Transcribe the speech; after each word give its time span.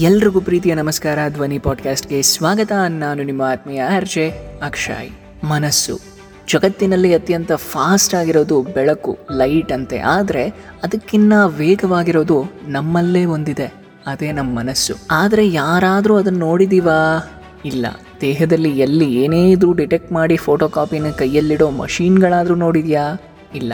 ಎಲ್ರಿಗೂ 0.00 0.40
ಪ್ರೀತಿಯ 0.40 0.74
ನಮಸ್ಕಾರ. 0.74 1.18
ಧ್ವನಿ 1.28 1.58
ಪಾಡ್ಕಾಸ್ಟ್ಗೆ 1.58 2.22
ಸ್ವಾಗತ. 2.22 2.72
ನಾನು 2.88 3.22
ನಿಮ್ಮ 3.22 3.42
ಆತ್ಮೀಯ 3.42 3.82
ಅರ್ಜೆ 3.96 4.30
ಅಕ್ಷಯ್. 4.62 5.44
ಮನಸ್ಸು. 5.44 6.00
ಜಗತ್ತಿನಲ್ಲಿ 6.52 7.14
ಅತ್ಯಂತ 7.14 7.52
ಫಾಸ್ಟ್ 7.52 8.14
ಆಗಿರೋದು 8.14 8.62
ಬೆಳಕು, 8.62 9.18
ಲೈಟ್ 9.36 9.72
ಅಂತೆ. 9.72 9.98
ಆದರೆ 9.98 10.48
ಅದಕ್ಕಿನ್ನ 10.82 11.32
ವೇಗವಾಗಿರೋದು 11.46 12.44
ನಮ್ಮಲ್ಲೇ 12.68 13.24
ಒಂದಿದೆ. 13.24 13.74
ಅದೇ 14.06 14.32
ನಮ್ಮ 14.32 14.58
ಮನಸ್ಸು. 14.58 14.94
ಆದರೆ 15.10 15.48
ಯಾರಾದರೂ 15.48 16.16
ಅದನ್ನು 16.16 16.38
ನೋಡಿದೀವಾ? 16.38 17.30
ಇಲ್ಲ. 17.64 17.86
ದೇಹದಲ್ಲಿ 18.20 18.78
ಎಲ್ಲಿ 18.78 19.14
ಏನೇ 19.14 19.50
ಇದ್ರೂ 19.50 19.72
ಡಿಟೆಕ್ಟ್ 19.72 20.12
ಮಾಡಿ 20.12 20.36
ಫೋಟೋ 20.36 20.68
ಕಾಪಿನ 20.68 21.10
ಕೈಯಲ್ಲಿಡೋ 21.10 21.70
ಮಷೀನ್ಗಳಾದರೂ 21.70 22.54
ನೋಡಿದ್ಯಾ? 22.54 23.16
ಇಲ್ಲ. 23.54 23.72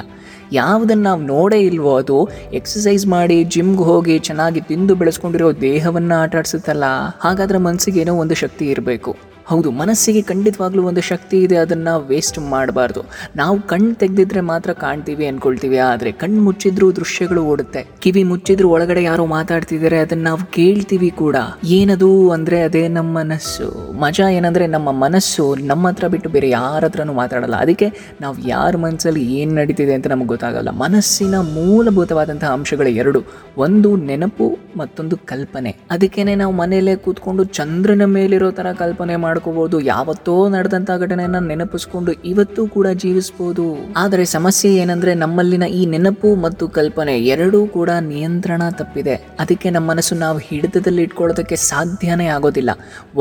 ಯಾವುದನ್ನು 0.53 1.03
ನಾವು 1.03 1.23
ನೋಡೇ 1.23 1.61
ಇಲ್ವೋ 1.61 1.97
ಅದು 1.97 2.29
ಎಕ್ಸಸೈಸ್ 2.53 3.07
ಮಾಡಿ 3.07 3.45
ಜಿಮ್ಗೆ 3.45 3.83
ಹೋಗಿ 3.83 4.19
ಚೆನ್ನಾಗಿ 4.19 4.61
ತಿಂದು 4.61 4.95
ಬೆಳೆಸ್ಕೊಂಡಿರೋ 4.95 5.53
ದೇಹವನ್ನು 5.53 6.23
ಆಟಾಡಿಸುತ್ತಲ್ಲ? 6.23 6.85
ಹಾಗಾದ್ರೆ 7.21 7.59
ಮನಸ್ಸಿಗೆ 7.59 8.01
ಏನೋ 8.01 8.15
ಒಂದು 8.15 8.35
ಶಕ್ತಿ 8.35 8.67
ಇರಬೇಕು. 8.67 9.17
ಹೌದು, 9.51 9.69
ಮನಸ್ಸಿಗೆ 9.81 10.21
ಖಂಡಿತವಾಗ್ಲೂ 10.31 10.83
ಒಂದು 10.89 11.03
ಶಕ್ತಿ 11.11 11.37
ಇದೆ, 11.47 11.57
ಅದನ್ನು 11.65 11.93
ವೇಸ್ಟ್ 12.11 12.39
ಮಾಡಬಾರ್ದು. 12.53 13.01
ನಾವು 13.41 13.57
ಕಣ್ಣು 13.73 13.93
ತೆಗೆದಿದ್ರೆ 14.03 14.43
ಮಾತ್ರ 14.51 14.71
ಕಾಣ್ತೀವಿ 14.83 15.25
ಅಂದ್ಕೊಳ್ತೀವಿ 15.31 15.79
ಆದರೆ 15.91 16.11
ಕಣ್ಣು 16.23 16.41
ಮುಚ್ಚಿದ್ರೂ 16.49 16.87
ದೃಶ್ಯಗಳು 16.99 17.43
ಓಡುತ್ತೆ. 17.53 17.81
ಕಿವಿ 18.03 18.23
ಮುಚ್ಚಿದ್ರೂ 18.33 18.69
ಒಳಗಡೆ 18.75 19.03
ಯಾರೋ 19.03 19.25
ಮಾತಾಡ್ತಿದ್ದಾರೆ, 19.37 19.99
ಅದನ್ನು 20.05 20.25
ನಾವು 20.29 20.43
ಕೇಳ್ತೀವಿ 20.59 21.11
ಕೂಡ. 21.23 21.37
ಏನದು 21.79 22.11
ಅಂದರೆ 22.37 22.59
ಅದೇ 22.69 22.85
ನಮ್ಮ 22.99 23.11
ಮನಸ್ಸು. 23.19 23.67
ಮಜಾ 24.05 24.27
ಏನಂದರೆ 24.39 24.67
ನಮ್ಮ 24.77 24.89
ಮನಸ್ಸು 25.05 25.47
ನಮ್ಮ 25.71 25.89
ಹತ್ರ 25.89 26.07
ಬಿಟ್ಟು 26.15 26.29
ಬೇರೆ 26.37 26.51
ಯಾರ 26.51 26.83
ಹತ್ರನೂ 26.89 27.15
ಮಾತಾಡಲ್ಲ. 27.21 27.57
ಅದಕ್ಕೆ 27.65 27.89
ನಾವು 28.21 28.37
ಯಾರ 28.53 28.73
ಮನಸ್ಸಲ್ಲಿ 28.87 29.25
ಏನು 29.39 29.53
ನಡೀತಿದೆ 29.61 29.95
ಅಂತ 29.99 30.07
ನಮಗೆ 30.15 30.31
ಗೊತ್ತಾಗಲ್ಲ. 30.35 30.71
ಮನಸ್ಸಿನ 30.85 31.37
ಮೂಲಭೂತವಾದಂತಹ 31.57 32.53
ಅಂಶಗಳು 32.59 32.93
ಎರಡು. 33.03 33.23
ಒಂದು 33.67 33.91
ನೆನಪು, 34.09 34.49
ಮತ್ತೊಂದು 34.77 35.17
ಕಲ್ಪನೆ. 35.33 35.73
ಅದಕ್ಕೇನೆ 35.97 36.35
ನಾವು 36.45 36.55
ಮನೆಯಲ್ಲೇ 36.63 36.97
ಕೂತ್ಕೊಂಡು 37.07 37.45
ಚಂದ್ರನ 37.59 38.05
ಮೇಲಿರೋ 38.17 38.51
ಥರ 38.61 38.69
ಕಲ್ಪನೆ 38.85 39.17
ಮಾಡ್ಕೋಬಹುದು 39.41 39.77
ಯಾವತ್ತೋ 39.93 40.33
ನಡೆದಂತ 40.55 40.91
ಘಟನೆಯನ್ನ 41.03 41.39
ನೆನಪಿಸ್ಕೊಂಡು 41.51 42.11
ಇವತ್ತು 42.31 42.63
ಕೂಡ 42.75 42.87
ಜೀವಿಸಬಹುದು 43.03 43.65
ಆದರೆ 44.03 44.25
ಸಮಸ್ಯೆ 44.37 44.71
ಏನಂದ್ರೆ 44.83 45.13
ನಮ್ಮಲ್ಲಿನ 45.23 45.65
ಈ 45.79 45.83
ನೆನಪು 45.93 46.31
ಮತ್ತು 46.45 46.65
ಕಲ್ಪನೆ 46.79 47.15
ಎರಡೂ 47.35 47.61
ಕೂಡ 47.77 47.91
ನಿಯಂತ್ರಣ 48.11 48.63
ತಪ್ಪಿದೆ. 48.81 49.15
ಅದಕ್ಕೆ 49.43 49.71
ನಮ್ಮ 49.77 49.87
ಮನಸ್ಸು 49.93 50.15
ನಾವು 50.25 50.39
ಹಿಡಿತದಲ್ಲಿ 50.49 51.03
ಇಟ್ಕೊಳ್ಳೋದಕ್ಕೆ 51.07 51.57
ಸಾಧ್ಯನೇ 51.71 52.29
ಆಗೋದಿಲ್ಲ. 52.37 52.71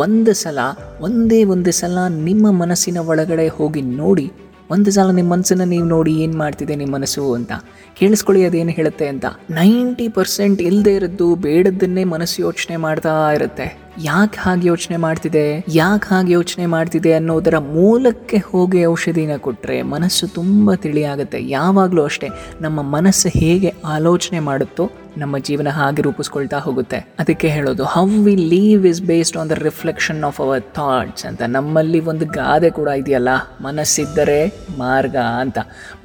ಒಂದು 0.04 0.34
ಸಲ, 0.44 0.60
ಒಂದೇ 1.08 1.42
ಒಂದು 1.56 1.74
ಸಲ 1.80 1.98
ನಿಮ್ಮ 2.30 2.46
ಮನಸ್ಸಿನ 2.62 2.98
ಒಳಗಡೆ 3.12 3.48
ಹೋಗಿ 3.58 3.84
ನೋಡಿ, 4.02 4.28
ಒಂದು 4.76 4.90
ಸಲ 4.96 5.10
ನಿಮ್ಮ 5.20 5.30
ಮನಸ್ಸನ್ನು 5.36 5.68
ನೀವು 5.74 5.86
ನೋಡಿ 5.96 6.12
ಏನು 6.24 6.36
ಮಾಡ್ತಿದೆ 6.44 6.74
ನಿಮ್ಮ 6.82 6.94
ಮನಸ್ಸು 6.98 7.22
ಅಂತ. 7.38 7.54
ಕೇಳಿಸ್ಕೊಳ್ಳಿ 8.00 8.42
ಅದೇನು 8.48 8.74
ಹೇಳುತ್ತೆ 8.80 9.06
ಅಂತ. 9.14 9.26
ನೈಂಟಿ 9.60 10.08
ಪರ್ಸೆಂಟ್ 10.18 10.60
ಇಲ್ಲದೆ 10.70 10.94
ಇರೋದು 11.00 11.28
ಬೇಡದ್ದನ್ನೇ 11.46 12.04
ಮನಸ್ಸು 12.16 12.38
ಯೋಚನೆ 12.48 12.78
ಮಾಡ್ತಾ 12.86 13.14
ಇರುತ್ತೆ. 13.38 13.68
ಯಾಕೆ 14.02 14.40
ಹಾಗೆ 14.40 14.68
ಯೋಚನೆ 14.68 14.98
ಮಾಡ್ತಿದೆ? 14.98 15.66
ಯಾಕೆ 15.68 16.16
ಹಾಗೆ 16.16 16.34
ಯೋಚನೆ 16.34 16.66
ಮಾಡ್ತಿದೆ 16.66 17.14
ಅನ್ನೋದರ 17.14 17.58
ಮೂಲಕ್ಕೆ 17.58 18.38
ಹೋಗಿ 18.38 18.86
ಔಷಧಿನ 18.86 19.38
ಕೊಟ್ಟರೆ 19.38 19.82
ಮನಸ್ಸು 19.82 20.28
ತುಂಬ 20.28 20.74
ತಿಳಿಯಾಗುತ್ತೆ. 20.74 21.50
ಯಾವಾಗಲೂ 21.50 22.04
ಅಷ್ಟೇ, 22.04 22.30
ನಮ್ಮ 22.62 22.82
ಮನಸ್ಸು 22.82 23.40
ಹೇಗೆ 23.40 23.74
ಆಲೋಚನೆ 23.86 24.40
ಮಾಡುತ್ತೋ 24.40 24.92
ನಮ್ಮ 25.22 25.36
ಜೀವನ 25.48 25.70
ಹಾಗೆ 25.78 26.02
ರೂಪಿಸ್ಕೊಳ್ತಾ 26.08 26.58
ಹೋಗುತ್ತೆ. 26.66 27.00
ಅದಕ್ಕೆ 27.22 27.48
ಹೇಳೋದು 27.56 27.84
how 27.94 28.04
we 28.26 28.34
live 28.54 28.84
is 28.92 29.02
based 29.10 29.38
on 29.42 29.50
the 29.54 29.56
reflection 29.68 30.22
of 30.30 30.40
our 30.46 30.64
thoughts 30.78 31.26
ಅಂತ. 31.30 31.42
ನಮ್ಮಲ್ಲಿ 31.58 32.00
ಒಂದು 32.12 32.26
ಗಾದೆ 32.40 32.70
ಕೂಡ 32.80 32.90
ಇದೆಯಲ್ಲ, 33.02 33.32
ಮನಸ್ಸಿದ್ದರೆ 33.68 34.40
ಮಾರ್ಗ 34.84 35.18
ಅಂತ. 35.44 35.58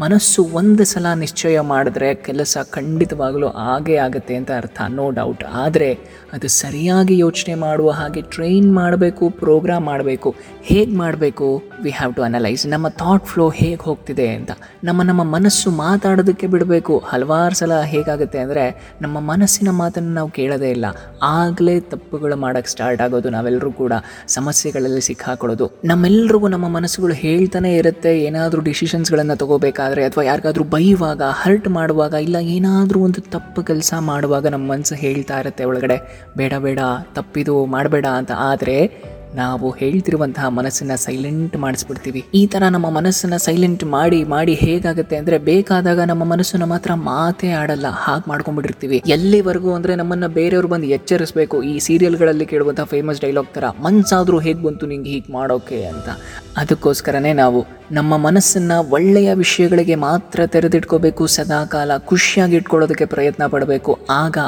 ಮನಸ್ಸು 0.04 0.42
ಒಂದು 0.60 0.84
ಸಲ 0.92 1.06
ನಿಶ್ಚಯ 1.22 1.58
ಮಾಡಿದ್ರೆ 1.72 2.10
ಕೆಲಸ 2.28 2.56
ಖಂಡಿತವಾಗಲೂ 2.76 3.50
ಆಗೇ 3.72 3.96
ಆಗುತ್ತೆ 4.06 4.36
ಅಂತ 4.40 4.50
ಅರ್ಥ 4.60 4.78
ನೋ 4.98 5.06
ಡೌಟ್ 5.20 5.44
ಆದರೆ 5.64 5.90
ಅದು 6.36 6.48
ಸರಿಯಾಗಿ 6.60 7.14
ಯೋಚನೆ 7.24 7.54
ಮಾಡುವ 7.66 7.90
ಹಾಗೆ 8.00 8.22
ಟ್ರೈನ್ 8.34 8.68
ಮಾಡಬೇಕು 8.80 9.24
ಪ್ರೋಗ್ರಾಮ್ 9.42 9.84
ಮಾಡಬೇಕು, 9.90 10.30
ಹೇಗೆ 10.70 10.94
ಮಾಡಬೇಕು? 11.02 11.48
ವಿ 11.84 11.90
ಹ್ಯಾವ್ 11.98 12.12
ಟು 12.16 12.22
ಅನಲೈಸ್ 12.28 12.62
ನಮ್ಮ 12.74 12.86
ಥಾಟ್ 13.02 13.26
ಫ್ಲೋ 13.32 13.46
ಹೇಗೆ 13.60 13.82
ಹೋಗ್ತಿದೆ 13.88 14.26
ಅಂತ. 14.38 14.52
ನಮ್ಮ 14.88 15.02
ನಮ್ಮ 15.10 15.22
ಮನಸ್ಸು 15.36 15.68
ಮಾತಾಡೋದಕ್ಕೆ 15.84 16.46
ಬಿಡಬೇಕು. 16.54 16.94
ಹಲವಾರು 17.12 17.56
ಸಲ 17.60 17.78
ಹೇಗಾಗುತ್ತೆ 17.92 18.38
ಅಂದರೆ 18.44 18.64
ನಮ್ಮ 19.02 19.20
ಮನಸ್ಸಿನ 19.20 19.68
ಮಾತನ್ನು 19.70 20.14
ನಾವು 20.14 20.30
ಕೇಳೋದೇ 20.30 20.70
ಇಲ್ಲ. 20.70 20.84
ಆಗಲೇ 21.22 21.80
ತಪ್ಪುಗಳು 21.80 22.36
ಮಾಡೋಕ್ಕೆ 22.36 22.70
ಸ್ಟಾರ್ಟ್ 22.70 23.02
ಆಗೋದು 23.02 23.30
ನಾವೆಲ್ಲರೂ 23.30 23.72
ಕೂಡ 23.72 23.92
ಸಮಸ್ಯೆಗಳಲ್ಲಿ 24.28 25.00
ಸಿಕ್ಕಾಕೊಳ್ಳೋದು. 25.00 25.80
ನಮ್ಮೆಲ್ರಿಗೂ 25.84 26.48
ನಮ್ಮ 26.48 26.68
ಮನಸ್ಸುಗಳು 26.68 27.12
ಹೇಳ್ತಾನೆ 27.12 27.74
ಇರುತ್ತೆ, 27.74 28.20
ಏನಾದರೂ 28.20 28.62
ಡಿಸಿಷನ್ಸ್ಗಳನ್ನು 28.62 29.36
ತಗೋಬೇಕಾದ್ರೆ 29.36 30.04
ಅಥವಾ 30.04 30.24
ಯಾರಿಗಾದ್ರೂ 30.24 30.64
ಬೈಯುವಾಗ 30.64 31.22
ಹರ್ಟ್ 31.30 31.68
ಮಾಡುವಾಗ, 31.68 32.12
ಇಲ್ಲ 32.12 32.36
ಏನಾದರೂ 32.36 33.00
ಒಂದು 33.00 33.20
ತಪ್ಪು 33.20 33.62
ಕೆಲಸ 33.62 33.94
ಮಾಡುವಾಗ 34.00 34.46
ನಮ್ಮ 34.46 34.72
ಮನಸ್ಸು 34.72 34.94
ಹೇಳ್ತಾ 34.94 35.40
ಇರುತ್ತೆ 35.40 35.64
ಒಳಗಡೆ. 35.64 36.28
ಬೇಡ 36.36 36.54
ಬೇಡ, 36.58 36.78
ತಪ್ಪಿದು 37.14 37.64
ಮಾಡಬೇಡ 37.64 38.06
ಅಂತ. 38.06 38.32
ಆದರೆ 38.32 39.04
ನಾವು 39.34 39.70
ಹೇಳ್ತಿರುವಂತಹ 39.70 40.48
ಮನಸ್ಸನ್ನ 40.58 40.94
ಸೈಲೆಂಟ್ 40.94 41.56
ಮಾಡಿಸ್ಬಿಡ್ತೀವಿ. 41.56 42.20
ಈ 42.34 42.42
ತರ 42.46 42.62
ನಮ್ಮ 42.68 42.90
ಮನಸ್ಸನ್ನ 42.90 43.36
ಸೈಲೆಂಟ್ 43.36 43.84
ಮಾಡಿ 43.84 44.20
ಮಾಡಿ 44.24 44.54
ಹೇಗಾಗುತ್ತೆ 44.54 45.16
ಅಂದ್ರೆ 45.16 45.38
ಬೇಕಾದಾಗ 45.50 46.00
ನಮ್ಮ 46.00 46.24
ಮನಸ್ಸನ್ನ 46.24 46.64
ಮಾತ್ರ 46.64 46.94
ಮಾತೇ 46.94 47.50
ಆಡಲ್ಲ, 47.52 47.88
ಹಾಗೆ 48.04 48.28
ಮಾಡ್ಕೊಂಡ್ಬಿಟ್ಟಿರ್ತೀವಿ. 48.28 48.98
ಎಲ್ಲಿವರೆಗೂ 49.06 49.72
ಅಂದ್ರೆ 49.74 49.94
ನಮ್ಮನ್ನ 49.94 50.26
ಬೇರೆಯವ್ರು 50.26 50.68
ಬಂದು 50.68 50.86
ಎಚ್ಚರಿಸಬೇಕು. 50.86 51.62
ಈ 51.62 51.78
ಸೀರಿಯಲ್ಗಳಲ್ಲಿ 51.78 52.46
ಕೇಳುವಂತಹ 52.46 52.84
ಫೇಮಸ್ 52.84 53.20
ಡೈಲಾಗ್ 53.20 53.52
ತರ, 53.54 53.64
ಮನ್ಸಾದ್ರೂ 53.86 54.38
ಹೇಗೆ 54.38 54.62
ಬಂತು 54.62 54.86
ನಿಂಗೆ 54.86 55.10
ಹೀಗೆ 55.10 55.32
ಮಾಡೋಕೆ 55.32 55.80
ಅಂತ. 55.84 56.08
ಅದಕ್ಕೋಸ್ಕರನೇ 56.56 57.32
ನಾವು 57.32 57.60
ನಮ್ಮ 57.92 58.16
ಮನಸ್ಸನ್ನು 58.16 58.76
ಒಳ್ಳೆಯ 58.90 59.30
ವಿಷಯಗಳಿಗೆ 59.34 59.94
ಮಾತ್ರ 59.94 60.46
ತೆರೆದಿಟ್ಕೋಬೇಕು, 60.46 61.26
ಸದಾಕಾಲ 61.26 61.90
ಖುಷಿಯಾಗಿ 62.10 62.56
ಇಟ್ಕೊಳ್ಳೋದಕ್ಕೆ 62.56 63.04
ಪ್ರಯತ್ನ 63.04 63.46
ಪಡಬೇಕು. 63.46 63.92
ಆಗ 64.10 64.38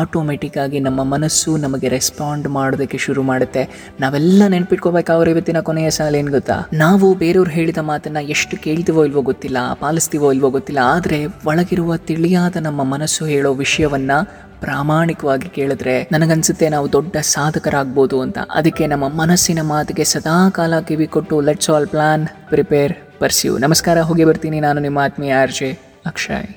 ಆಟೋಮೆಟಿಕ್ 0.00 0.56
ಆಗಿ 0.62 0.78
ನಮ್ಮ 0.86 1.00
ಮನಸ್ಸು 1.14 1.50
ನಮಗೆ 1.64 1.88
ರೆಸ್ಪಾಂಡ್ 1.96 2.46
ಮಾಡೋದಕ್ಕೆ 2.56 2.98
ಶುರು 3.04 3.22
ಮಾಡುತ್ತೆ. 3.30 3.62
ನಾವೆಲ್ಲ 4.02 4.42
ನೆನ್ಪಿಟ್ಕೋಬೇಕಾದ್ರೆ 4.54 5.30
ಇವತ್ತಿನ 5.34 5.60
ಕೊನೆಯ 5.68 5.90
ಸಾಲ 5.96 6.16
ಏನು 6.20 6.32
ಗೊತ್ತಾ? 6.36 6.56
ನಾವು 6.84 7.06
ಬೇರೆಯವ್ರು 7.22 7.52
ಹೇಳಿದ 7.58 7.82
ಮಾತನ್ನು 7.90 8.22
ಎಷ್ಟು 8.34 8.56
ಕೇಳ್ತೀವೋ 8.64 9.04
ಇಲ್ವೋ 9.08 9.22
ಗೊತ್ತಿಲ್ಲ, 9.30 9.58
ಪಾಲಿಸ್ತೀವೋ 9.84 10.30
ಇಲ್ವೋ 10.36 10.50
ಗೊತ್ತಿಲ್ಲ, 10.56 10.82
ಆದರೆ 10.96 11.20
ಒಳಗಿರುವ 11.50 11.96
ತಿಳಿಯಾದ 12.10 12.56
ನಮ್ಮ 12.68 12.82
ಮನಸ್ಸು 12.94 13.24
ಹೇಳೋ 13.32 13.52
ವಿಷಯವನ್ನು 13.62 14.18
ಪ್ರಾಮಾಣಿಕವಾಗಿ 14.64 15.48
ಕೇಳಿದ್ರೆ 15.56 15.94
ನನಗನ್ಸುತ್ತೆ 16.14 16.66
ನಾವು 16.74 16.86
ದೊಡ್ಡ 16.94 17.16
ಸಾಧಕರಾಗ್ಬೋದು 17.34 18.18
ಅಂತ. 18.26 18.38
ಅದಕ್ಕೆ 18.58 18.84
ನಮ್ಮ 18.92 19.08
ಮನಸ್ಸಿನ 19.22 19.62
ಮಾತಿಗೆ 19.72 20.04
ಸದಾ 20.14 20.36
ಕಾಲ 20.58 20.80
ಕಿವಿ 20.90 21.08
ಕೊಟ್ಟು 21.16 21.38
let's 21.48 21.70
all 21.76 21.90
plan 21.94 22.24
prepare 22.52 22.94
pursue 23.22 23.52
ನಮಸ್ಕಾರ, 23.66 23.98
ಹೋಗಿ 24.10 24.26
ಬರ್ತೀನಿ 24.30 24.60
ನಾನು 24.68 24.80
ನಿಮ್ಮ 24.86 25.04
ಆತ್ಮೀಯ 25.08 25.40
ಆರ್ಜೆ 25.42 25.70
ಅಕ್ಷಯ್. 26.12 26.48